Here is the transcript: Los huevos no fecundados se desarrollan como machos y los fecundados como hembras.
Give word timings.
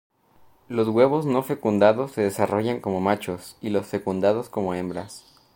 Los 0.67 0.87
huevos 0.87 1.27
no 1.27 1.43
fecundados 1.43 2.13
se 2.13 2.21
desarrollan 2.23 2.79
como 2.79 2.99
machos 2.99 3.55
y 3.61 3.69
los 3.69 3.85
fecundados 3.85 4.49
como 4.49 4.73
hembras. 4.73 5.25